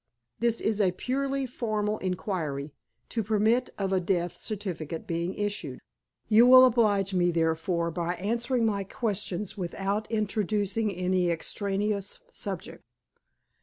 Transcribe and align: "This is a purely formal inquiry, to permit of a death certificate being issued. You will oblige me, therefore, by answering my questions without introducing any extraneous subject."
"This 0.39 0.59
is 0.61 0.81
a 0.81 0.93
purely 0.93 1.45
formal 1.45 1.99
inquiry, 1.99 2.73
to 3.09 3.21
permit 3.21 3.69
of 3.77 3.93
a 3.93 3.99
death 3.99 4.41
certificate 4.41 5.05
being 5.05 5.35
issued. 5.35 5.77
You 6.27 6.47
will 6.47 6.65
oblige 6.65 7.13
me, 7.13 7.29
therefore, 7.29 7.91
by 7.91 8.15
answering 8.15 8.65
my 8.65 8.83
questions 8.83 9.59
without 9.59 10.09
introducing 10.09 10.91
any 10.91 11.29
extraneous 11.29 12.19
subject." 12.31 12.83